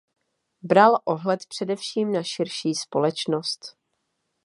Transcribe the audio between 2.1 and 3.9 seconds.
na širší společnost.